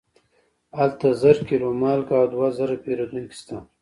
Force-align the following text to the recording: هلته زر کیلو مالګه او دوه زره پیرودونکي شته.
هلته 0.77 1.07
زر 1.21 1.37
کیلو 1.47 1.69
مالګه 1.81 2.15
او 2.21 2.25
دوه 2.33 2.47
زره 2.57 2.75
پیرودونکي 2.83 3.35
شته. 3.39 3.55